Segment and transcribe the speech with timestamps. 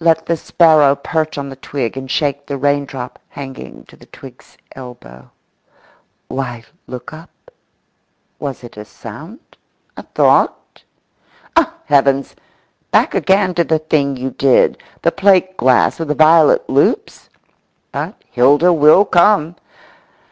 [0.00, 4.58] Let the sparrow perch on the twig and shake the raindrop hanging to the twig's
[4.74, 5.30] elbow.…
[6.26, 7.30] Why look up?
[8.40, 9.38] Was it a sound,
[9.96, 10.82] a thought?
[11.54, 12.34] Oh, heavens!
[12.90, 17.28] Back again to the thing you did, the plate glass with the violet loops?
[17.92, 19.54] But Hilda will come.